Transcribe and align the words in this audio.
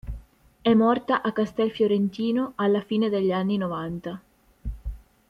È 0.63 0.73
morta 0.73 1.21
a 1.21 1.31
Castelfiorentino 1.31 2.53
alla 2.55 2.81
fine 2.81 3.07
degli 3.09 3.31
anni 3.31 3.57
novanta. 3.57 4.19